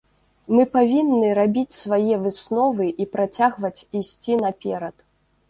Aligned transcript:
Мы 0.53 0.63
павінны 0.75 1.29
рабіць 1.39 1.73
свае 1.81 2.13
высновы 2.25 2.89
і 3.05 3.09
працягваць 3.13 3.85
ісці 4.01 4.41
наперад. 4.45 4.95